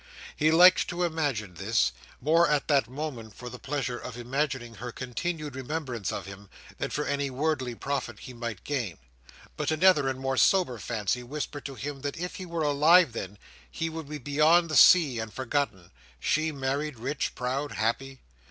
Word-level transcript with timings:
He 0.35 0.49
liked 0.49 0.87
to 0.87 1.03
imagine 1.03 1.53
this—more, 1.53 2.49
at 2.49 2.67
that 2.69 2.89
moment, 2.89 3.35
for 3.35 3.51
the 3.51 3.59
pleasure 3.59 3.99
of 3.99 4.17
imagining 4.17 4.73
her 4.73 4.91
continued 4.91 5.53
remembrance 5.55 6.11
of 6.11 6.25
him, 6.25 6.49
than 6.79 6.89
for 6.89 7.05
any 7.05 7.29
worldly 7.29 7.75
profit 7.75 8.21
he 8.21 8.33
might 8.33 8.63
gain: 8.63 8.97
but 9.57 9.69
another 9.69 10.07
and 10.07 10.19
more 10.19 10.37
sober 10.37 10.79
fancy 10.79 11.21
whispered 11.21 11.65
to 11.65 11.75
him 11.75 12.01
that 12.01 12.17
if 12.17 12.37
he 12.37 12.47
were 12.47 12.63
alive 12.63 13.13
then, 13.13 13.37
he 13.69 13.91
would 13.91 14.09
be 14.09 14.17
beyond 14.17 14.69
the 14.71 14.75
sea 14.75 15.19
and 15.19 15.33
forgotten; 15.35 15.91
she 16.19 16.51
married, 16.51 16.97
rich, 16.97 17.35
proud, 17.35 17.73
happy. 17.73 18.21